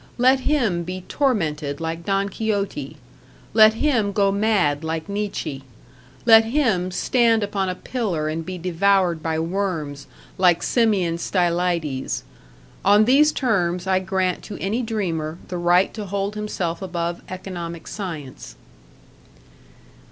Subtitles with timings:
[0.17, 2.97] Let him be tormented like Don Quixote;
[3.53, 5.63] let him go mad like Nietzsche;
[6.25, 10.07] let him stand upon a pillar and be devoured by worms
[10.39, 12.23] like Simeon Stylites
[12.83, 17.85] on these terms I grant to any dreamer the right to hold himself above economic
[17.87, 18.55] science.